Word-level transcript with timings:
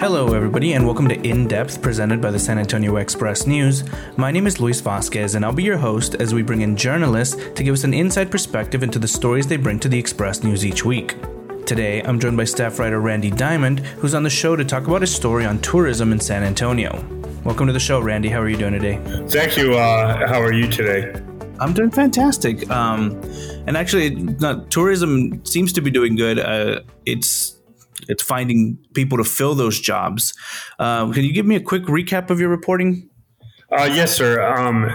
Hello, 0.00 0.32
everybody, 0.32 0.72
and 0.72 0.86
welcome 0.86 1.08
to 1.08 1.28
In 1.28 1.46
Depth, 1.46 1.82
presented 1.82 2.22
by 2.22 2.30
the 2.30 2.38
San 2.38 2.58
Antonio 2.58 2.96
Express 2.96 3.46
News. 3.46 3.84
My 4.16 4.30
name 4.32 4.46
is 4.46 4.58
Luis 4.58 4.80
Vasquez, 4.80 5.34
and 5.34 5.44
I'll 5.44 5.52
be 5.52 5.62
your 5.62 5.76
host 5.76 6.14
as 6.14 6.32
we 6.32 6.40
bring 6.40 6.62
in 6.62 6.74
journalists 6.74 7.36
to 7.52 7.62
give 7.62 7.74
us 7.74 7.84
an 7.84 7.92
inside 7.92 8.30
perspective 8.30 8.82
into 8.82 8.98
the 8.98 9.06
stories 9.06 9.46
they 9.46 9.58
bring 9.58 9.78
to 9.80 9.90
the 9.90 9.98
Express 9.98 10.42
News 10.42 10.64
each 10.64 10.86
week. 10.86 11.16
Today, 11.66 12.00
I'm 12.00 12.18
joined 12.18 12.38
by 12.38 12.44
staff 12.44 12.78
writer 12.78 12.98
Randy 12.98 13.30
Diamond, 13.30 13.80
who's 13.80 14.14
on 14.14 14.22
the 14.22 14.30
show 14.30 14.56
to 14.56 14.64
talk 14.64 14.86
about 14.86 15.02
his 15.02 15.14
story 15.14 15.44
on 15.44 15.58
tourism 15.58 16.12
in 16.12 16.18
San 16.18 16.44
Antonio. 16.44 17.04
Welcome 17.44 17.66
to 17.66 17.74
the 17.74 17.78
show, 17.78 18.00
Randy. 18.00 18.30
How 18.30 18.40
are 18.40 18.48
you 18.48 18.56
doing 18.56 18.72
today? 18.72 18.98
Thank 19.28 19.58
you. 19.58 19.74
Uh, 19.74 20.26
how 20.26 20.40
are 20.40 20.54
you 20.54 20.66
today? 20.66 21.12
I'm 21.58 21.74
doing 21.74 21.90
fantastic. 21.90 22.70
Um, 22.70 23.20
and 23.66 23.76
actually, 23.76 24.14
not, 24.14 24.70
tourism 24.70 25.44
seems 25.44 25.74
to 25.74 25.82
be 25.82 25.90
doing 25.90 26.16
good. 26.16 26.38
Uh, 26.38 26.80
it's 27.04 27.59
it's 28.08 28.22
finding 28.22 28.78
people 28.94 29.18
to 29.18 29.24
fill 29.24 29.54
those 29.54 29.80
jobs. 29.80 30.34
Uh, 30.78 31.10
can 31.12 31.24
you 31.24 31.32
give 31.32 31.46
me 31.46 31.56
a 31.56 31.60
quick 31.60 31.84
recap 31.84 32.30
of 32.30 32.40
your 32.40 32.48
reporting? 32.48 33.08
Uh, 33.70 33.88
yes, 33.92 34.16
sir. 34.16 34.42
Um, 34.42 34.90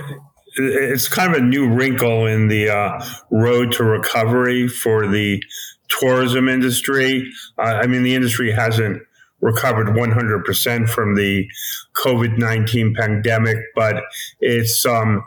it's 0.58 1.08
kind 1.08 1.34
of 1.34 1.42
a 1.42 1.46
new 1.46 1.68
wrinkle 1.68 2.26
in 2.26 2.48
the 2.48 2.70
uh, 2.70 3.06
road 3.32 3.72
to 3.74 3.84
recovery 3.84 4.68
for 4.68 5.08
the 5.08 5.42
tourism 5.88 6.50
industry. 6.50 7.30
I 7.58 7.88
mean, 7.88 8.04
the 8.04 8.16
industry 8.16 8.52
hasn't 8.52 9.02
recovered 9.42 9.88
100% 9.88 10.90
from 10.90 11.16
the 11.16 11.48
COVID 11.96 12.38
19 12.38 12.96
pandemic, 12.96 13.58
but 13.76 14.04
it's 14.40 14.86
um, 14.86 15.24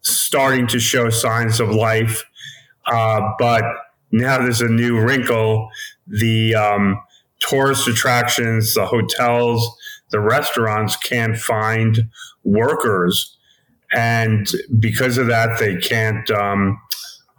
starting 0.00 0.66
to 0.68 0.80
show 0.80 1.10
signs 1.10 1.60
of 1.60 1.70
life. 1.70 2.24
Uh, 2.86 3.20
but 3.38 3.64
now 4.10 4.38
there's 4.38 4.60
a 4.60 4.68
new 4.68 4.98
wrinkle. 5.00 5.68
The 6.06 6.54
um, 6.54 7.00
tourist 7.40 7.88
attractions, 7.88 8.74
the 8.74 8.86
hotels, 8.86 9.76
the 10.10 10.20
restaurants 10.20 10.96
can't 10.96 11.36
find 11.36 12.10
workers. 12.44 13.36
And 13.92 14.50
because 14.78 15.18
of 15.18 15.26
that, 15.26 15.58
they 15.58 15.76
can't 15.76 16.30
um, 16.30 16.80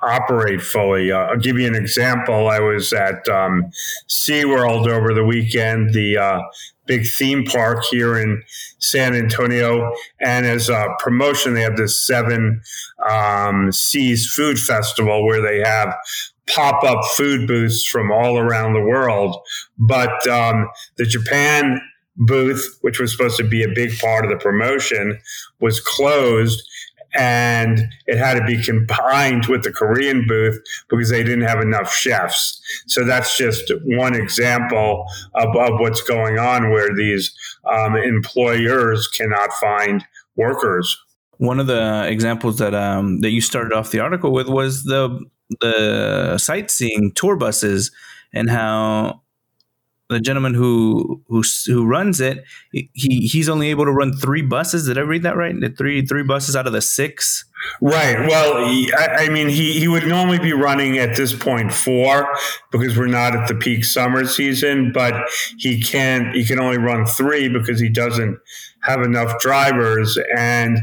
operate 0.02 0.62
fully. 0.62 1.12
Uh, 1.12 1.20
I'll 1.20 1.38
give 1.38 1.58
you 1.58 1.68
an 1.68 1.76
example. 1.76 2.50
I 2.50 2.60
was 2.60 2.92
at 2.92 3.28
um, 3.30 3.72
SeaWorld 4.10 4.88
over 4.88 5.14
the 5.14 5.24
weekend, 5.24 5.94
the 5.94 6.18
uh, 6.18 6.42
big 6.86 7.06
theme 7.08 7.46
park 7.46 7.84
here 7.90 8.18
in 8.18 8.42
San 8.80 9.16
Antonio. 9.16 9.94
And 10.20 10.46
as 10.46 10.70
a 10.70 10.88
promotion, 11.00 11.54
they 11.54 11.62
have 11.62 11.78
this 11.78 12.06
Seven 12.06 12.62
um, 13.10 13.72
Seas 13.72 14.32
Food 14.36 14.60
Festival 14.60 15.26
where 15.26 15.42
they 15.42 15.60
have 15.60 15.96
pop 16.54 16.84
up 16.84 17.04
food 17.16 17.48
booths 17.48 17.86
from 17.86 18.12
all 18.12 18.38
around 18.38 18.74
the 18.74 18.82
world. 18.82 19.38
But 19.78 20.28
um, 20.28 20.70
the 20.98 21.06
Japan 21.06 21.82
booth, 22.18 22.78
which 22.82 23.00
was 23.00 23.12
supposed 23.12 23.38
to 23.38 23.44
be 23.44 23.64
a 23.64 23.70
big 23.74 23.98
part 24.00 24.26
of 24.26 24.32
the 24.32 24.38
promotion, 24.38 25.20
was 25.60 25.80
closed 25.80 26.62
and 27.14 27.90
it 28.08 28.18
had 28.18 28.36
to 28.36 28.46
be 28.46 28.62
combined 28.62 29.48
with 29.48 29.64
the 29.64 29.72
Korean 29.72 30.26
booth 30.28 30.62
because 30.90 31.10
they 31.10 31.24
didn't 31.24 31.42
have 31.42 31.62
enough 31.62 31.94
chefs. 31.94 32.62
So 32.88 33.04
that's 33.04 33.38
just 33.38 33.72
one 33.84 34.16
example 34.16 35.06
of, 35.36 35.56
of 35.56 35.80
what's 35.80 36.02
going 36.02 36.40
on 36.40 36.72
where 36.72 36.94
these 36.96 37.36
um, 37.72 37.96
employers 37.96 39.08
cannot 39.08 39.52
find 39.54 40.06
workers. 40.36 40.98
One 41.38 41.60
of 41.60 41.68
the 41.68 42.08
examples 42.08 42.60
that 42.60 42.76
um, 42.76 43.20
that 43.22 43.32
you 43.32 43.42
started 43.42 43.74
off 43.74 43.92
the 43.92 44.00
article 44.00 44.32
with 44.32 44.48
was 44.48 44.84
the 44.84 45.20
the 45.60 46.38
sightseeing 46.38 47.12
tour 47.14 47.36
buses 47.36 47.92
and 48.34 48.50
how 48.50 49.22
the 50.10 50.20
gentleman 50.20 50.54
who 50.54 51.22
who 51.28 51.42
who 51.68 51.86
runs 51.86 52.20
it 52.20 52.44
he 52.72 52.90
he's 52.94 53.48
only 53.48 53.70
able 53.70 53.86
to 53.86 53.92
run 53.92 54.12
three 54.14 54.42
buses. 54.42 54.86
Did 54.86 54.98
i 54.98 55.02
read 55.02 55.24
that 55.24 55.38
right? 55.38 55.58
The 55.58 55.70
three 55.70 56.06
three 56.06 56.24
buses 56.24 56.56
out 56.56 56.68
of 56.68 56.74
the 56.74 56.82
six? 56.82 57.46
Right. 57.80 58.20
Well 58.28 58.56
I, 58.98 59.26
I, 59.26 59.30
mean 59.30 59.48
he 59.48 59.80
he 59.80 59.88
would 59.88 60.06
normally 60.06 60.40
be 60.40 60.52
running 60.52 60.98
at 60.98 61.16
this 61.16 61.34
point 61.34 61.74
four 61.74 62.28
because 62.72 62.98
we're 62.98 63.08
not 63.08 63.36
at 63.36 63.48
the 63.48 63.56
peak 63.56 63.86
summer 63.86 64.26
season 64.26 64.92
but 64.92 65.30
he 65.58 65.82
can't 65.82 66.36
he 66.36 66.44
can 66.44 66.60
only 66.60 66.78
run 66.78 67.06
three 67.06 67.48
because 67.48 67.80
he 67.80 67.88
doesn't 67.88 68.38
have 68.84 69.02
enough 69.02 69.40
drivers. 69.40 70.18
And 70.36 70.80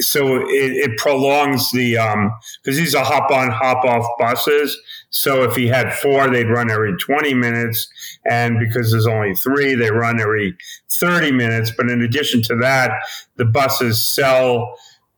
so 0.00 0.36
it, 0.48 0.72
it 0.72 0.98
prolongs 0.98 1.70
the 1.72 1.98
um 1.98 2.32
because 2.62 2.78
these 2.78 2.94
are 2.94 3.04
hop 3.04 3.30
on 3.30 3.50
hop 3.50 3.84
off 3.84 4.06
buses. 4.18 4.78
So 5.10 5.42
if 5.42 5.56
he 5.56 5.66
had 5.66 5.94
four 5.94 6.28
they'd 6.28 6.48
run 6.48 6.70
every 6.70 6.96
20 6.96 7.34
minutes. 7.34 7.88
And 8.28 8.58
because 8.58 8.90
there's 8.90 9.06
only 9.06 9.34
three 9.34 9.74
they 9.74 9.90
run 9.90 10.20
every 10.20 10.56
30 10.90 11.32
minutes. 11.32 11.72
But 11.76 11.90
in 11.90 12.02
addition 12.02 12.42
to 12.42 12.56
that 12.56 12.92
the 13.36 13.44
buses 13.44 14.04
sell 14.04 14.76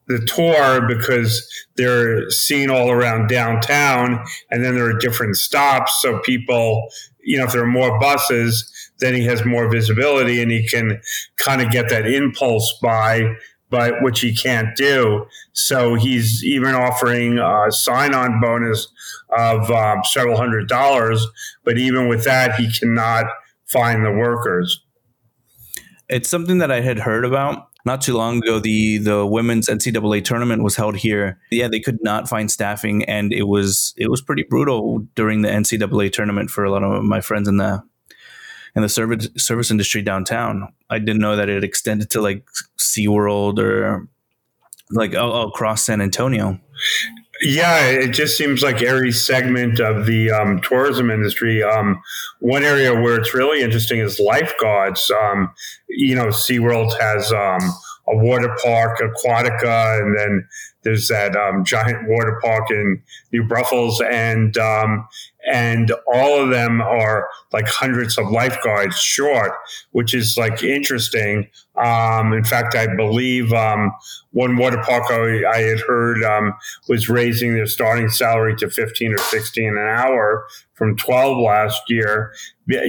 the 0.09 0.19
tour 0.27 0.87
because 0.87 1.49
they're 1.77 2.29
seen 2.31 2.71
all 2.71 2.91
around 2.91 3.29
downtown. 3.29 4.25
And 4.51 4.65
then 4.65 4.75
there 4.75 4.87
are 4.87 4.99
different 4.99 5.37
stops. 5.37 6.01
So 6.01 6.19
people 6.21 6.89
you 7.23 7.39
know 7.39 7.45
if 7.45 7.53
there 7.53 7.63
are 7.63 7.67
more 7.67 7.99
buses 8.01 8.69
then 8.99 9.15
he 9.15 9.25
has 9.25 9.45
more 9.45 9.69
visibility 9.69 10.41
and 10.41 10.51
he 10.51 10.67
can 10.67 11.01
kind 11.37 11.61
of 11.61 11.71
get 11.71 11.89
that 11.91 12.07
impulse 12.07 12.79
buy 12.81 13.37
but 13.73 14.03
which 14.03 14.21
he 14.21 14.37
can't 14.37 14.77
do. 14.77 15.27
So 15.55 15.95
he's 15.95 16.45
even 16.45 16.75
offering 16.75 17.39
a 17.39 17.73
sign 17.73 18.15
on 18.15 18.39
bonus 18.39 18.87
of 19.31 19.69
um, 19.71 20.03
several 20.05 20.37
hundred 20.37 20.69
dollars. 20.69 21.27
But 21.65 21.79
even 21.79 22.07
with 22.07 22.23
that, 22.25 22.55
he 22.57 22.71
cannot 22.71 23.27
find 23.67 24.05
the 24.05 24.13
workers. 24.13 24.85
It's 26.09 26.29
something 26.29 26.59
that 26.59 26.71
I 26.71 26.83
had 26.83 27.01
heard 27.01 27.25
about 27.25 27.69
not 27.87 28.03
too 28.03 28.15
long 28.15 28.39
ago. 28.39 28.59
The 28.59 28.99
the 28.99 29.27
women's 29.27 29.69
NCAA 29.69 30.23
tournament 30.23 30.63
was 30.63 30.77
held 30.77 30.97
here. 30.97 31.41
Yeah, 31.51 31.69
they 31.69 31.81
could 31.81 31.99
not 32.03 32.29
find 32.29 32.51
staffing, 32.51 33.05
and 33.07 33.33
it 33.33 33.45
was 33.45 33.95
it 33.97 34.11
was 34.11 34.21
pretty 34.21 34.43
brutal 34.43 34.99
during 35.15 35.41
the 35.41 35.49
NCAA 35.49 36.13
tournament 36.13 36.51
for 36.51 36.63
a 36.63 36.71
lot 36.71 36.85
of 36.85 37.03
my 37.05 37.23
friends 37.23 37.49
in 37.49 37.57
the 37.57 37.83
in 38.75 38.83
the 38.83 38.89
service 38.89 39.29
service 39.37 39.71
industry 39.71 40.03
downtown. 40.03 40.73
I 40.91 40.99
didn't 40.99 41.21
know 41.21 41.37
that 41.37 41.49
it 41.49 41.65
extended 41.65 42.11
to 42.11 42.21
like 42.21 42.47
SeaWorld 42.79 43.59
or 43.59 44.09
like 44.91 45.15
across 45.15 45.85
San 45.85 46.01
Antonio. 46.01 46.59
Yeah, 47.41 47.87
it 47.87 48.13
just 48.13 48.37
seems 48.37 48.63
like 48.63 48.83
every 48.83 49.11
segment 49.11 49.81
of 49.81 50.07
the 50.07 50.31
um, 50.31 50.61
tourism 50.61 51.11
industry. 51.11 51.63
Um, 51.63 52.01
one 52.39 52.63
area 52.63 52.95
where 52.95 53.19
it's 53.19 53.35
really 53.35 53.63
interesting 53.63 53.99
is 53.99 54.21
lifeguards. 54.21 55.11
Um, 55.11 55.51
you 55.89 56.15
know, 56.15 56.27
SeaWorld 56.27 56.99
has 57.01 57.33
um, 57.33 57.61
a 58.07 58.17
water 58.17 58.57
park, 58.63 59.01
Aquatica, 59.01 60.01
and 60.01 60.17
then 60.17 60.47
there's 60.83 61.09
that 61.09 61.35
um, 61.35 61.65
giant 61.65 62.09
water 62.09 62.39
park 62.43 62.71
in 62.71 63.03
New 63.33 63.45
Braunfels, 63.45 64.01
and 64.01 64.57
um, 64.59 65.07
and 65.51 65.93
all 66.13 66.41
of 66.41 66.51
them 66.51 66.81
are 66.81 67.29
like 67.53 67.67
hundreds 67.67 68.17
of 68.17 68.31
lifeguards 68.31 68.97
short, 68.99 69.53
which 69.91 70.15
is 70.15 70.37
like 70.37 70.63
interesting. 70.63 71.49
Um, 71.77 72.33
in 72.33 72.45
fact, 72.45 72.75
I 72.75 72.95
believe 72.95 73.53
um, 73.53 73.93
one 74.31 74.57
water 74.57 74.81
park 74.83 75.05
I, 75.11 75.45
I 75.51 75.59
had 75.63 75.81
heard 75.81 76.23
um, 76.23 76.55
was 76.89 77.09
raising 77.09 77.55
their 77.55 77.67
starting 77.67 78.09
salary 78.09 78.55
to 78.57 78.71
15 78.71 79.15
or 79.15 79.19
16 79.19 79.69
an 79.69 79.79
hour 79.79 80.47
from 80.75 80.97
12 80.97 81.39
last 81.39 81.83
year 81.89 82.33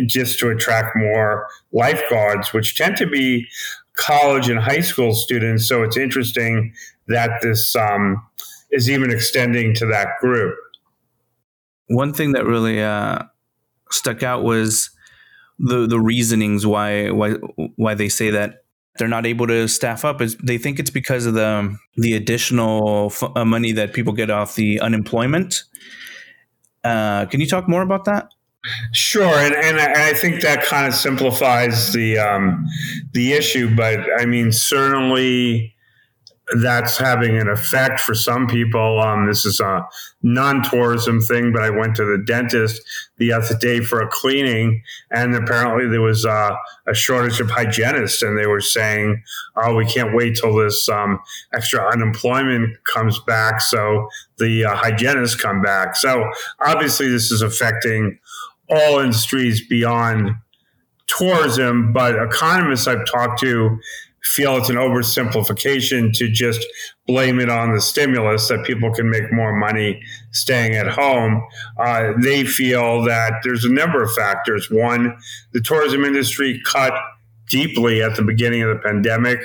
just 0.05 0.39
to 0.39 0.49
attract 0.49 0.95
more 0.95 1.47
lifeguards, 1.71 2.53
which 2.53 2.75
tend 2.75 2.97
to 2.97 3.07
be 3.07 3.47
college 3.95 4.49
and 4.49 4.59
high 4.59 4.81
school 4.81 5.13
students. 5.13 5.67
So 5.67 5.83
it's 5.83 5.97
interesting 5.97 6.73
that 7.07 7.41
this 7.41 7.75
um, 7.75 8.23
is 8.71 8.89
even 8.89 9.11
extending 9.11 9.73
to 9.75 9.85
that 9.87 10.09
group 10.19 10.55
one 11.95 12.13
thing 12.13 12.33
that 12.33 12.45
really 12.45 12.81
uh, 12.81 13.19
stuck 13.91 14.23
out 14.23 14.43
was 14.43 14.89
the 15.59 15.87
the 15.87 15.99
reasonings 15.99 16.65
why 16.65 17.09
why 17.11 17.33
why 17.75 17.93
they 17.93 18.09
say 18.09 18.29
that 18.31 18.63
they're 18.97 19.07
not 19.07 19.25
able 19.25 19.47
to 19.47 19.67
staff 19.67 20.05
up 20.05 20.21
is 20.21 20.35
they 20.37 20.57
think 20.57 20.79
it's 20.79 20.91
because 20.91 21.25
of 21.25 21.33
the 21.33 21.75
the 21.97 22.13
additional 22.13 23.07
f- 23.07 23.31
uh, 23.35 23.45
money 23.45 23.71
that 23.71 23.93
people 23.93 24.13
get 24.13 24.29
off 24.29 24.55
the 24.55 24.79
unemployment 24.81 25.63
Uh, 26.83 27.25
can 27.27 27.39
you 27.39 27.47
talk 27.47 27.69
more 27.69 27.81
about 27.81 28.05
that? 28.05 28.27
Sure, 28.93 29.35
and, 29.35 29.53
and 29.55 29.79
I 29.79 30.13
think 30.13 30.41
that 30.41 30.63
kind 30.63 30.87
of 30.87 30.93
simplifies 30.93 31.91
the 31.93 32.17
um, 32.17 32.65
the 33.13 33.33
issue. 33.33 33.73
But 33.75 33.99
I 34.19 34.25
mean, 34.25 34.51
certainly 34.51 35.75
that's 36.61 36.97
having 36.97 37.37
an 37.37 37.47
effect 37.47 37.99
for 37.99 38.13
some 38.13 38.47
people. 38.47 38.99
Um, 38.99 39.27
this 39.27 39.45
is 39.45 39.59
a 39.59 39.87
non-tourism 40.21 41.21
thing, 41.21 41.53
but 41.53 41.63
I 41.63 41.69
went 41.69 41.95
to 41.95 42.05
the 42.05 42.21
dentist 42.23 42.81
the 43.17 43.31
other 43.31 43.55
day 43.57 43.79
for 43.79 44.01
a 44.01 44.07
cleaning, 44.07 44.83
and 45.09 45.35
apparently 45.35 45.87
there 45.87 46.01
was 46.01 46.25
a 46.25 46.57
shortage 46.93 47.39
of 47.39 47.49
hygienists, 47.49 48.21
and 48.21 48.37
they 48.37 48.47
were 48.47 48.61
saying, 48.61 49.23
"Oh, 49.55 49.75
we 49.75 49.85
can't 49.85 50.15
wait 50.15 50.35
till 50.35 50.55
this 50.55 50.87
um, 50.89 51.19
extra 51.53 51.87
unemployment 51.89 52.83
comes 52.83 53.19
back, 53.21 53.61
so 53.61 54.09
the 54.37 54.65
uh, 54.65 54.75
hygienists 54.75 55.35
come 55.35 55.61
back." 55.61 55.95
So 55.95 56.29
obviously, 56.59 57.07
this 57.07 57.31
is 57.31 57.41
affecting 57.41 58.19
all 58.69 58.99
industries 58.99 59.65
beyond 59.65 60.31
tourism, 61.07 61.93
but 61.93 62.15
economists 62.21 62.87
I've 62.87 63.05
talked 63.05 63.39
to 63.41 63.79
feel 64.23 64.57
it's 64.57 64.69
an 64.69 64.77
oversimplification 64.77 66.13
to 66.13 66.29
just 66.29 66.65
blame 67.07 67.39
it 67.39 67.49
on 67.49 67.73
the 67.73 67.81
stimulus 67.81 68.47
that 68.47 68.65
people 68.65 68.91
can 68.93 69.09
make 69.09 69.31
more 69.33 69.53
money 69.53 70.01
staying 70.31 70.75
at 70.75 70.87
home. 70.87 71.45
Uh, 71.77 72.13
they 72.21 72.45
feel 72.45 73.03
that 73.03 73.33
there's 73.43 73.65
a 73.65 73.71
number 73.71 74.01
of 74.01 74.13
factors. 74.13 74.71
One, 74.71 75.17
the 75.51 75.61
tourism 75.61 76.05
industry 76.05 76.61
cut 76.65 76.93
deeply 77.49 78.01
at 78.01 78.15
the 78.15 78.23
beginning 78.23 78.63
of 78.63 78.69
the 78.69 78.81
pandemic. 78.81 79.39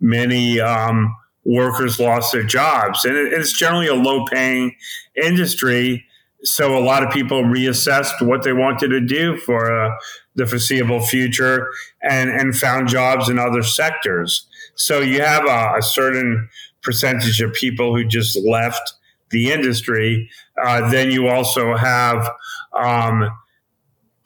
Many 0.00 0.60
um, 0.60 1.14
workers 1.44 2.00
lost 2.00 2.32
their 2.32 2.42
jobs, 2.42 3.04
and 3.04 3.16
it's 3.16 3.52
generally 3.52 3.88
a 3.88 3.94
low 3.94 4.24
paying 4.26 4.74
industry 5.22 6.04
so 6.44 6.76
a 6.76 6.80
lot 6.80 7.02
of 7.02 7.12
people 7.12 7.42
reassessed 7.42 8.26
what 8.26 8.42
they 8.42 8.52
wanted 8.52 8.88
to 8.88 9.00
do 9.00 9.36
for 9.36 9.70
uh, 9.70 9.94
the 10.34 10.46
foreseeable 10.46 11.00
future 11.00 11.68
and, 12.02 12.30
and 12.30 12.56
found 12.56 12.88
jobs 12.88 13.28
in 13.28 13.38
other 13.38 13.62
sectors. 13.62 14.46
So 14.74 15.00
you 15.00 15.20
have 15.20 15.44
a, 15.44 15.78
a 15.78 15.82
certain 15.82 16.48
percentage 16.82 17.40
of 17.40 17.52
people 17.52 17.94
who 17.94 18.04
just 18.04 18.36
left 18.36 18.94
the 19.30 19.52
industry. 19.52 20.28
Uh, 20.64 20.90
then 20.90 21.10
you 21.10 21.28
also 21.28 21.76
have 21.76 22.28
um, 22.76 23.30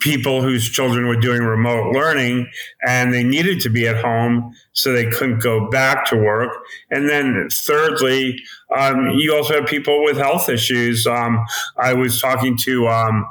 people 0.00 0.42
whose 0.42 0.68
children 0.68 1.06
were 1.06 1.16
doing 1.16 1.42
remote 1.42 1.92
learning 1.94 2.48
and 2.86 3.12
they 3.12 3.24
needed 3.24 3.60
to 3.60 3.70
be 3.70 3.86
at 3.86 3.96
home 3.96 4.54
so 4.72 4.92
they 4.92 5.06
couldn't 5.06 5.38
go 5.38 5.68
back 5.70 6.04
to 6.06 6.16
work. 6.16 6.52
And 6.90 7.08
then 7.08 7.48
thirdly, 7.50 8.38
um, 8.76 9.10
you 9.10 9.34
also 9.34 9.54
have 9.54 9.66
people 9.66 10.04
with 10.04 10.18
health 10.18 10.48
issues. 10.48 11.06
Um, 11.06 11.44
I 11.78 11.94
was 11.94 12.20
talking 12.20 12.56
to 12.64 12.88
um, 12.88 13.26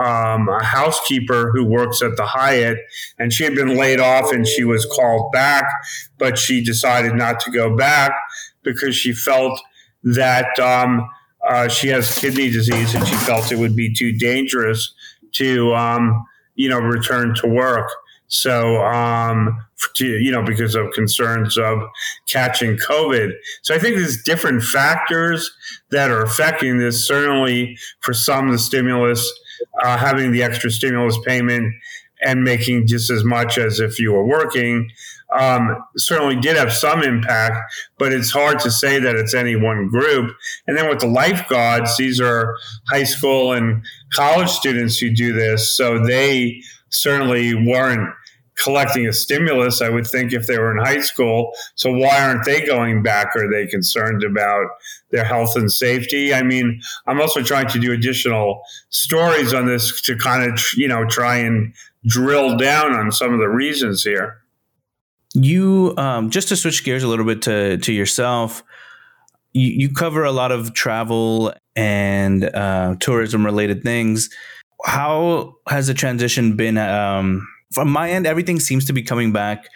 um, 0.00 0.48
a 0.48 0.62
housekeeper 0.64 1.50
who 1.52 1.64
works 1.64 2.02
at 2.02 2.16
the 2.16 2.26
Hyatt, 2.26 2.78
and 3.18 3.32
she 3.32 3.44
had 3.44 3.54
been 3.54 3.76
laid 3.76 4.00
off 4.00 4.32
and 4.32 4.46
she 4.46 4.64
was 4.64 4.86
called 4.86 5.32
back, 5.32 5.64
but 6.18 6.38
she 6.38 6.62
decided 6.62 7.14
not 7.14 7.40
to 7.40 7.50
go 7.50 7.76
back 7.76 8.12
because 8.62 8.96
she 8.96 9.12
felt 9.12 9.60
that 10.02 10.58
um, 10.58 11.08
uh, 11.48 11.68
she 11.68 11.88
has 11.88 12.18
kidney 12.18 12.50
disease 12.50 12.94
and 12.94 13.06
she 13.06 13.14
felt 13.16 13.50
it 13.52 13.58
would 13.58 13.76
be 13.76 13.92
too 13.92 14.12
dangerous 14.12 14.92
to 15.32 15.74
um, 15.74 16.24
you 16.54 16.68
know 16.68 16.78
return 16.78 17.34
to 17.36 17.48
work. 17.48 17.88
So 18.28 18.80
um, 18.84 19.58
to, 19.96 20.06
you 20.06 20.30
know 20.30 20.42
because 20.42 20.74
of 20.74 20.90
concerns 20.92 21.58
of 21.58 21.80
catching 22.28 22.76
COVID. 22.76 23.32
So 23.62 23.74
I 23.74 23.78
think 23.78 23.96
there's 23.96 24.22
different 24.22 24.62
factors 24.62 25.50
that 25.90 26.10
are 26.10 26.22
affecting 26.22 26.78
this. 26.78 27.06
Certainly, 27.06 27.76
for 28.00 28.14
some, 28.14 28.50
the 28.50 28.58
stimulus, 28.58 29.30
uh, 29.82 29.98
having 29.98 30.32
the 30.32 30.42
extra 30.42 30.70
stimulus 30.70 31.18
payment 31.26 31.74
and 32.22 32.44
making 32.44 32.86
just 32.86 33.10
as 33.10 33.24
much 33.24 33.58
as 33.58 33.80
if 33.80 33.98
you 33.98 34.12
were 34.12 34.26
working 34.26 34.90
um, 35.38 35.76
certainly 35.96 36.36
did 36.36 36.56
have 36.56 36.72
some 36.72 37.02
impact, 37.02 37.56
but 37.98 38.12
it's 38.12 38.30
hard 38.30 38.58
to 38.60 38.70
say 38.70 38.98
that 38.98 39.16
it's 39.16 39.34
any 39.34 39.56
one 39.56 39.88
group. 39.88 40.34
And 40.66 40.76
then 40.76 40.88
with 40.88 41.00
the 41.00 41.06
lifeguards, 41.06 41.96
these 41.96 42.20
are 42.20 42.56
high 42.88 43.04
school 43.04 43.52
and 43.52 43.84
college 44.12 44.50
students 44.50 44.98
who 44.98 45.14
do 45.14 45.32
this, 45.32 45.76
so 45.76 45.98
they 46.04 46.62
certainly 46.90 47.54
weren't 47.54 48.12
collecting 48.56 49.06
a 49.06 49.12
stimulus, 49.12 49.80
I 49.80 49.88
would 49.88 50.06
think, 50.06 50.32
if 50.32 50.46
they 50.46 50.58
were 50.58 50.76
in 50.76 50.84
high 50.84 51.00
school. 51.00 51.52
So 51.74 51.92
why 51.92 52.22
aren't 52.22 52.44
they 52.44 52.64
going 52.64 53.02
back? 53.02 53.34
Are 53.36 53.50
they 53.50 53.66
concerned 53.66 54.22
about 54.22 54.66
their 55.10 55.24
health 55.24 55.56
and 55.56 55.72
safety? 55.72 56.34
I 56.34 56.42
mean, 56.42 56.80
I'm 57.06 57.20
also 57.20 57.42
trying 57.42 57.68
to 57.68 57.78
do 57.78 57.92
additional 57.92 58.62
stories 58.90 59.54
on 59.54 59.66
this 59.66 60.00
to 60.02 60.16
kind 60.16 60.50
of, 60.50 60.60
you 60.76 60.88
know, 60.88 61.06
try 61.06 61.36
and 61.36 61.72
drill 62.06 62.56
down 62.56 62.92
on 62.92 63.12
some 63.12 63.32
of 63.32 63.40
the 63.40 63.48
reasons 63.48 64.02
here. 64.02 64.39
You 65.34 65.94
um, 65.96 66.30
just 66.30 66.48
to 66.48 66.56
switch 66.56 66.84
gears 66.84 67.02
a 67.02 67.08
little 67.08 67.24
bit 67.24 67.42
to 67.42 67.78
to 67.78 67.92
yourself. 67.92 68.64
You, 69.52 69.66
you 69.66 69.92
cover 69.92 70.24
a 70.24 70.32
lot 70.32 70.52
of 70.52 70.74
travel 70.74 71.52
and 71.74 72.44
uh, 72.44 72.96
tourism 73.00 73.44
related 73.44 73.82
things. 73.82 74.28
How 74.84 75.54
has 75.68 75.86
the 75.86 75.94
transition 75.94 76.56
been? 76.56 76.78
Um, 76.78 77.46
from 77.72 77.90
my 77.90 78.10
end, 78.10 78.26
everything 78.26 78.60
seems 78.60 78.84
to 78.86 78.92
be 78.92 79.02
coming 79.02 79.32
back, 79.32 79.68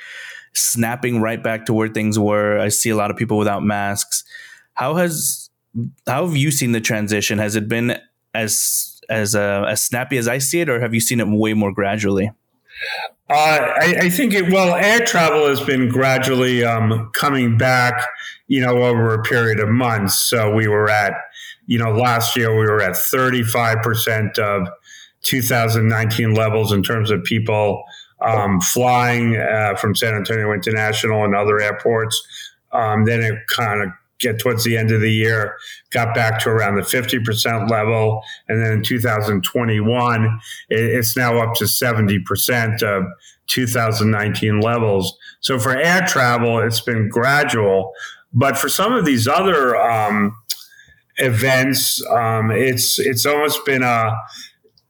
snapping 0.55 1.21
right 1.21 1.43
back 1.43 1.67
to 1.67 1.73
where 1.73 1.89
things 1.89 2.19
were. 2.19 2.59
I 2.59 2.69
see 2.69 2.91
a 2.91 2.97
lot 2.97 3.11
of 3.11 3.17
people 3.17 3.39
without 3.39 3.63
masks. 3.63 4.25
How 4.75 4.95
has 4.95 5.51
how 6.07 6.27
have 6.27 6.37
you 6.37 6.51
seen 6.51 6.73
the 6.73 6.81
transition? 6.81 7.39
Has 7.39 7.57
it 7.57 7.69
been 7.69 7.99
as 8.35 9.01
as 9.09 9.35
uh, 9.35 9.67
as 9.69 9.83
snappy 9.85 10.19
as 10.19 10.27
I 10.27 10.39
see 10.39 10.61
it, 10.61 10.69
or 10.69 10.81
have 10.81 10.95
you 10.95 11.01
seen 11.01 11.21
it 11.21 11.29
way 11.29 11.55
more 11.55 11.73
gradually? 11.73 12.31
Uh, 13.31 13.73
I, 13.81 13.97
I, 14.03 14.11
think 14.11 14.35
it, 14.35 14.53
well, 14.53 14.75
air 14.75 15.05
travel 15.05 15.47
has 15.47 15.61
been 15.61 15.89
gradually 15.89 16.63
um, 16.63 17.11
coming 17.15 17.57
back, 17.57 18.07
you 18.49 18.61
know, 18.61 18.83
over 18.83 19.15
a 19.15 19.23
period 19.23 19.61
of 19.61 19.71
months. 19.71 20.19
So 20.19 20.55
we 20.55 20.69
were 20.69 20.91
at, 20.91 21.15
you 21.67 21.79
know, 21.79 21.91
last 21.91 22.37
year 22.37 22.51
we 22.51 22.67
were 22.67 22.83
at 22.83 22.93
35% 22.93 24.39
of 24.39 24.69
2019 25.23 26.35
levels 26.35 26.71
in 26.71 26.83
terms 26.83 27.11
of 27.11 27.25
people 27.25 27.83
um, 28.21 28.61
flying 28.61 29.37
uh, 29.37 29.75
from 29.77 29.95
San 29.95 30.15
Antonio 30.15 30.53
International 30.53 31.25
and 31.25 31.35
other 31.35 31.61
airports. 31.61 32.21
Um, 32.73 33.05
then 33.05 33.23
it 33.23 33.39
kind 33.49 33.83
of 33.83 33.89
get 34.21 34.39
towards 34.39 34.65
the 34.65 34.77
end 34.77 34.91
of 34.91 35.01
the 35.01 35.13
year, 35.13 35.57
got 35.91 36.15
back 36.15 36.41
to 36.41 36.49
around 36.49 36.77
the 36.77 36.83
50% 36.83 37.71
level. 37.71 38.23
And 38.49 38.63
then 38.63 38.73
in 38.73 38.83
2021, 38.83 40.41
it's 40.69 41.17
now 41.17 41.39
up 41.39 41.55
to 41.57 41.65
70% 41.65 42.83
of 42.83 43.05
2019 43.47 44.61
levels. 44.61 45.17
So 45.41 45.59
for 45.59 45.77
air 45.77 46.07
travel, 46.07 46.61
it's 46.61 46.81
been 46.81 47.09
gradual. 47.09 47.93
But 48.33 48.57
for 48.59 48.69
some 48.69 48.93
of 48.93 49.05
these 49.05 49.29
other 49.29 49.77
um, 49.77 50.37
events, 51.17 52.05
um, 52.11 52.51
it's 52.51 52.99
it's 52.99 53.27
almost 53.27 53.65
been 53.65 53.83
a 53.83 54.13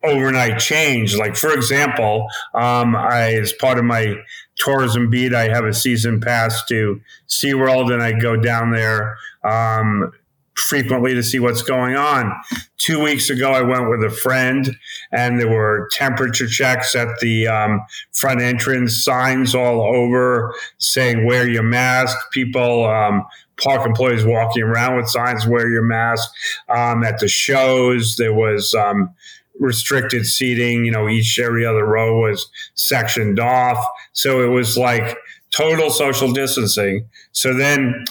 overnight 0.02 0.58
change. 0.58 1.16
Like 1.16 1.36
for 1.36 1.52
example, 1.52 2.26
um, 2.54 2.96
I 2.96 3.34
as 3.34 3.52
part 3.52 3.78
of 3.78 3.84
my 3.84 4.14
tourism 4.56 5.10
beat. 5.10 5.34
I 5.34 5.48
have 5.48 5.64
a 5.64 5.74
season 5.74 6.20
pass 6.20 6.64
to 6.66 7.00
SeaWorld 7.28 7.92
and 7.92 8.02
I 8.02 8.12
go 8.12 8.36
down 8.36 8.70
there 8.70 9.16
um, 9.42 10.12
frequently 10.54 11.14
to 11.14 11.22
see 11.22 11.40
what's 11.40 11.62
going 11.62 11.96
on. 11.96 12.32
Two 12.78 13.02
weeks 13.02 13.30
ago, 13.30 13.50
I 13.50 13.62
went 13.62 13.90
with 13.90 14.04
a 14.04 14.10
friend 14.10 14.76
and 15.10 15.40
there 15.40 15.50
were 15.50 15.88
temperature 15.92 16.46
checks 16.46 16.94
at 16.94 17.08
the 17.20 17.48
um, 17.48 17.80
front 18.12 18.40
entrance, 18.40 19.02
signs 19.02 19.54
all 19.54 19.80
over 19.80 20.54
saying 20.78 21.26
wear 21.26 21.48
your 21.48 21.62
mask. 21.62 22.16
People, 22.32 22.84
um, 22.86 23.24
park 23.62 23.86
employees 23.86 24.24
walking 24.24 24.62
around 24.62 24.96
with 24.96 25.08
signs 25.08 25.46
wear 25.46 25.68
your 25.68 25.84
mask. 25.84 26.28
Um, 26.68 27.04
at 27.04 27.20
the 27.20 27.28
shows, 27.28 28.16
there 28.16 28.34
was 28.34 28.74
um, 28.74 29.14
restricted 29.58 30.26
seating. 30.26 30.84
You 30.84 30.92
know, 30.92 31.08
each 31.08 31.38
every 31.38 31.64
other 31.64 31.84
row 31.84 32.20
was 32.20 32.48
sectioned 32.74 33.38
off, 33.38 33.84
so 34.12 34.42
it 34.42 34.48
was 34.48 34.76
like 34.76 35.16
total 35.50 35.90
social 35.90 36.32
distancing. 36.32 37.08
So 37.32 37.54
then, 37.54 38.04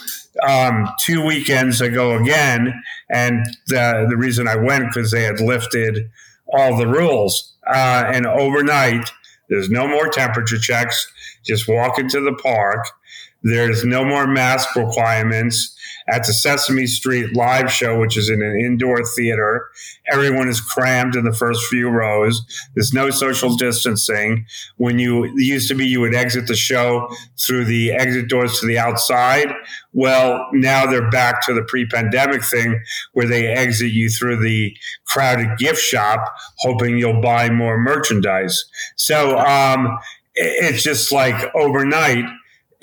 um, 0.47 0.89
two 1.01 1.25
weekends 1.25 1.81
ago 1.81 2.17
again, 2.17 2.73
and 3.09 3.45
the 3.67 4.07
the 4.09 4.17
reason 4.17 4.47
I 4.47 4.55
went 4.55 4.85
because 4.93 5.11
they 5.11 5.23
had 5.23 5.39
lifted 5.39 6.09
all 6.47 6.77
the 6.77 6.87
rules, 6.87 7.53
uh, 7.67 8.03
and 8.07 8.25
overnight 8.25 9.09
there's 9.49 9.69
no 9.69 9.87
more 9.87 10.07
temperature 10.07 10.57
checks. 10.57 11.07
Just 11.45 11.67
walk 11.67 11.99
into 11.99 12.21
the 12.21 12.33
park. 12.33 12.85
There's 13.43 13.83
no 13.83 14.05
more 14.05 14.25
mask 14.25 14.75
requirements 14.75 15.77
at 16.07 16.25
the 16.25 16.33
Sesame 16.33 16.85
Street 16.85 17.33
live 17.35 17.71
show, 17.71 17.97
which 17.99 18.17
is 18.17 18.29
in 18.29 18.41
an 18.41 18.59
indoor 18.59 19.03
theater. 19.03 19.69
Everyone 20.11 20.49
is 20.49 20.59
crammed 20.59 21.15
in 21.15 21.23
the 21.23 21.33
first 21.33 21.65
few 21.67 21.87
rows. 21.89 22.41
There's 22.75 22.93
no 22.93 23.09
social 23.09 23.55
distancing. 23.55 24.45
When 24.77 24.99
you 24.99 25.31
used 25.35 25.69
to 25.69 25.75
be, 25.75 25.85
you 25.85 26.01
would 26.01 26.15
exit 26.15 26.47
the 26.47 26.55
show 26.55 27.09
through 27.45 27.65
the 27.65 27.91
exit 27.91 28.27
doors 28.27 28.59
to 28.59 28.65
the 28.65 28.77
outside. 28.77 29.53
Well, 29.93 30.45
now 30.51 30.85
they're 30.85 31.09
back 31.09 31.45
to 31.45 31.53
the 31.53 31.63
pre-pandemic 31.63 32.43
thing 32.43 32.81
where 33.13 33.27
they 33.27 33.47
exit 33.47 33.91
you 33.91 34.09
through 34.09 34.41
the 34.41 34.75
crowded 35.05 35.57
gift 35.57 35.81
shop, 35.81 36.35
hoping 36.59 36.97
you'll 36.97 37.21
buy 37.21 37.49
more 37.49 37.77
merchandise. 37.77 38.65
So 38.97 39.37
um, 39.39 39.97
it's 40.35 40.83
just 40.83 41.11
like 41.11 41.53
overnight, 41.55 42.25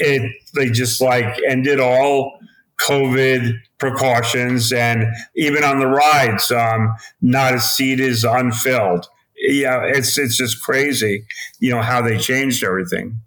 it 0.00 0.32
they 0.54 0.70
just 0.70 1.00
like 1.00 1.38
ended 1.48 1.80
all 1.80 2.38
COVID 2.80 3.54
precautions, 3.78 4.72
and 4.72 5.04
even 5.34 5.64
on 5.64 5.80
the 5.80 5.86
rides, 5.86 6.50
um, 6.50 6.94
not 7.20 7.54
a 7.54 7.60
seat 7.60 8.00
is 8.00 8.24
unfilled. 8.24 9.06
Yeah, 9.36 9.84
it's 9.84 10.18
it's 10.18 10.36
just 10.36 10.62
crazy, 10.62 11.24
you 11.58 11.70
know, 11.70 11.82
how 11.82 12.02
they 12.02 12.18
changed 12.18 12.64
everything. 12.64 13.20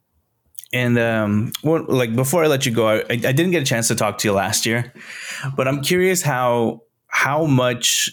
And 0.71 0.97
um, 0.97 1.51
well, 1.63 1.85
like 1.87 2.15
before 2.15 2.43
I 2.43 2.47
let 2.47 2.65
you 2.65 2.71
go, 2.71 2.87
I, 2.87 3.03
I 3.09 3.15
didn't 3.15 3.51
get 3.51 3.61
a 3.61 3.65
chance 3.65 3.87
to 3.89 3.95
talk 3.95 4.17
to 4.19 4.27
you 4.27 4.33
last 4.33 4.65
year, 4.65 4.91
but 5.55 5.67
I'm 5.67 5.81
curious 5.81 6.23
how 6.23 6.81
how 7.07 7.45
much 7.45 8.09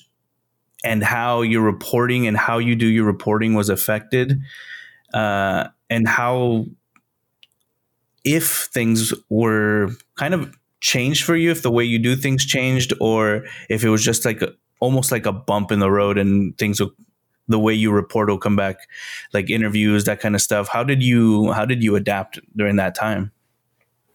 and 0.84 1.02
how 1.02 1.40
your 1.40 1.62
reporting 1.62 2.26
and 2.26 2.36
how 2.36 2.58
you 2.58 2.76
do 2.76 2.86
your 2.86 3.04
reporting 3.04 3.54
was 3.54 3.70
affected, 3.70 4.40
uh, 5.14 5.68
and 5.88 6.06
how 6.06 6.66
if 8.24 8.68
things 8.72 9.12
were 9.28 9.90
kind 10.16 10.34
of 10.34 10.56
changed 10.80 11.24
for 11.24 11.36
you 11.36 11.50
if 11.50 11.62
the 11.62 11.70
way 11.70 11.84
you 11.84 11.98
do 11.98 12.16
things 12.16 12.44
changed 12.44 12.92
or 13.00 13.44
if 13.68 13.84
it 13.84 13.90
was 13.90 14.02
just 14.02 14.24
like 14.24 14.40
a, 14.42 14.52
almost 14.80 15.12
like 15.12 15.26
a 15.26 15.32
bump 15.32 15.70
in 15.70 15.78
the 15.78 15.90
road 15.90 16.18
and 16.18 16.56
things 16.56 16.80
will 16.80 16.92
the 17.48 17.58
way 17.58 17.74
you 17.74 17.90
report 17.90 18.28
will 18.28 18.38
come 18.38 18.56
back 18.56 18.76
like 19.34 19.50
interviews 19.50 20.04
that 20.04 20.20
kind 20.20 20.34
of 20.34 20.40
stuff 20.40 20.68
how 20.68 20.82
did 20.82 21.02
you 21.02 21.52
how 21.52 21.64
did 21.64 21.82
you 21.82 21.96
adapt 21.96 22.38
during 22.56 22.76
that 22.76 22.94
time? 22.94 23.30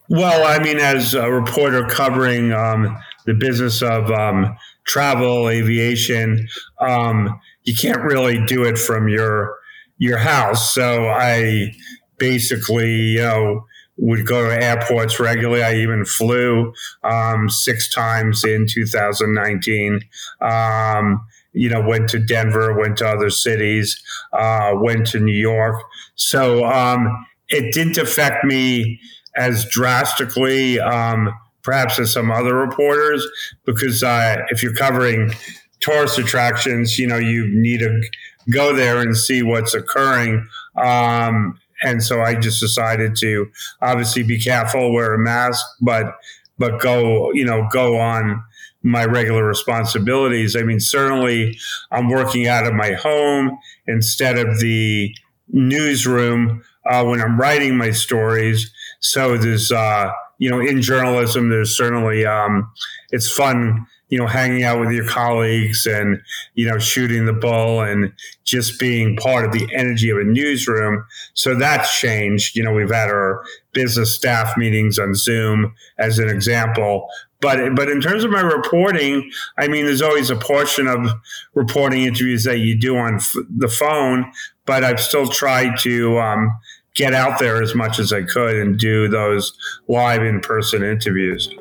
Well 0.08 0.46
i 0.46 0.62
mean 0.62 0.78
as 0.78 1.14
a 1.14 1.30
reporter 1.30 1.86
covering 1.86 2.52
um, 2.52 2.96
the 3.26 3.34
business 3.34 3.82
of 3.82 4.10
um, 4.10 4.56
travel 4.84 5.48
aviation 5.48 6.48
um, 6.80 7.40
you 7.62 7.74
can't 7.74 8.02
really 8.02 8.44
do 8.46 8.64
it 8.64 8.78
from 8.78 9.08
your 9.08 9.56
your 9.98 10.18
house. 10.18 10.74
So 10.74 11.08
i 11.08 11.72
basically 12.18 12.92
you 12.92 13.20
know 13.20 13.66
would 13.96 14.26
go 14.26 14.48
to 14.48 14.62
airports 14.62 15.18
regularly. 15.18 15.62
I 15.62 15.74
even 15.76 16.04
flew 16.04 16.72
um, 17.02 17.48
six 17.48 17.92
times 17.92 18.44
in 18.44 18.66
2019. 18.66 20.00
Um, 20.40 21.26
you 21.52 21.70
know, 21.70 21.80
went 21.80 22.10
to 22.10 22.18
Denver, 22.18 22.78
went 22.78 22.98
to 22.98 23.08
other 23.08 23.30
cities, 23.30 24.02
uh, 24.34 24.72
went 24.74 25.06
to 25.08 25.20
New 25.20 25.32
York. 25.32 25.82
So 26.14 26.66
um, 26.66 27.26
it 27.48 27.72
didn't 27.72 27.96
affect 27.96 28.44
me 28.44 29.00
as 29.36 29.64
drastically, 29.66 30.78
um, 30.80 31.32
perhaps 31.62 31.98
as 31.98 32.12
some 32.12 32.30
other 32.30 32.54
reporters, 32.54 33.26
because 33.64 34.02
uh, 34.02 34.36
if 34.50 34.62
you're 34.62 34.74
covering 34.74 35.32
tourist 35.80 36.18
attractions, 36.18 36.98
you 36.98 37.06
know, 37.06 37.18
you 37.18 37.48
need 37.48 37.80
to 37.80 38.02
go 38.50 38.74
there 38.74 39.00
and 39.00 39.16
see 39.16 39.42
what's 39.42 39.74
occurring. 39.74 40.46
Um, 40.76 41.58
and 41.82 42.02
so 42.02 42.22
I 42.22 42.34
just 42.34 42.60
decided 42.60 43.16
to 43.16 43.50
obviously 43.82 44.22
be 44.22 44.38
careful, 44.38 44.92
wear 44.92 45.14
a 45.14 45.18
mask, 45.18 45.64
but 45.80 46.16
but 46.58 46.80
go 46.80 47.32
you 47.32 47.44
know 47.44 47.66
go 47.70 47.98
on 47.98 48.42
my 48.82 49.04
regular 49.04 49.44
responsibilities. 49.44 50.54
I 50.54 50.62
mean, 50.62 50.80
certainly 50.80 51.58
I'm 51.90 52.08
working 52.08 52.46
out 52.46 52.66
of 52.66 52.74
my 52.74 52.92
home 52.92 53.58
instead 53.86 54.38
of 54.38 54.60
the 54.60 55.14
newsroom 55.48 56.62
uh, 56.88 57.04
when 57.04 57.20
I'm 57.20 57.38
writing 57.38 57.76
my 57.76 57.90
stories. 57.90 58.72
So 59.00 59.36
there's 59.36 59.72
uh, 59.72 60.12
you 60.38 60.50
know 60.50 60.60
in 60.60 60.82
journalism 60.82 61.50
there's 61.50 61.76
certainly 61.76 62.24
um, 62.24 62.70
it's 63.10 63.30
fun 63.30 63.86
you 64.08 64.18
know, 64.18 64.26
hanging 64.26 64.62
out 64.62 64.80
with 64.80 64.92
your 64.92 65.06
colleagues 65.08 65.86
and, 65.86 66.22
you 66.54 66.68
know, 66.68 66.78
shooting 66.78 67.26
the 67.26 67.32
bull 67.32 67.80
and 67.80 68.12
just 68.44 68.78
being 68.78 69.16
part 69.16 69.44
of 69.44 69.52
the 69.52 69.68
energy 69.74 70.10
of 70.10 70.18
a 70.18 70.24
newsroom. 70.24 71.04
So 71.34 71.54
that's 71.56 71.98
changed. 71.98 72.56
You 72.56 72.62
know, 72.62 72.72
we've 72.72 72.90
had 72.90 73.08
our 73.08 73.44
business 73.72 74.14
staff 74.14 74.56
meetings 74.56 74.98
on 74.98 75.14
Zoom 75.14 75.74
as 75.98 76.18
an 76.18 76.28
example. 76.28 77.08
But, 77.40 77.74
but 77.74 77.88
in 77.88 78.00
terms 78.00 78.24
of 78.24 78.30
my 78.30 78.40
reporting, 78.40 79.30
I 79.58 79.68
mean, 79.68 79.84
there's 79.84 80.02
always 80.02 80.30
a 80.30 80.36
portion 80.36 80.86
of 80.86 81.06
reporting 81.54 82.02
interviews 82.02 82.44
that 82.44 82.58
you 82.58 82.78
do 82.78 82.96
on 82.96 83.16
f- 83.16 83.34
the 83.58 83.68
phone, 83.68 84.32
but 84.64 84.84
I've 84.84 85.00
still 85.00 85.26
tried 85.28 85.78
to, 85.80 86.18
um, 86.18 86.56
get 86.94 87.12
out 87.12 87.38
there 87.38 87.62
as 87.62 87.74
much 87.74 87.98
as 87.98 88.10
I 88.10 88.22
could 88.22 88.56
and 88.56 88.78
do 88.78 89.06
those 89.06 89.52
live 89.86 90.22
in 90.22 90.40
person 90.40 90.82
interviews. 90.82 91.54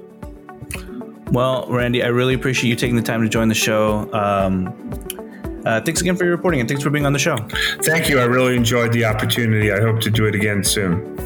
Well, 1.32 1.66
Randy, 1.70 2.04
I 2.04 2.08
really 2.08 2.34
appreciate 2.34 2.70
you 2.70 2.76
taking 2.76 2.96
the 2.96 3.02
time 3.02 3.22
to 3.22 3.30
join 3.30 3.50
the 3.50 3.56
show. 3.56 4.12
Um, 4.14 4.68
uh, 5.66 5.82
thanks 5.82 6.00
again 6.00 6.16
for 6.16 6.24
your 6.24 6.36
reporting 6.36 6.60
and 6.60 6.70
thanks 6.70 6.84
for 6.84 6.92
being 6.92 7.06
on 7.06 7.14
the 7.14 7.20
show. 7.20 7.38
Thank 7.84 8.08
you. 8.10 8.20
I 8.20 8.26
really 8.26 8.56
enjoyed 8.56 8.94
the 8.94 9.06
opportunity. 9.06 9.72
I 9.72 9.82
hope 9.82 10.00
to 10.02 10.12
do 10.12 10.26
it 10.26 10.36
again 10.36 10.64
soon. 10.64 11.18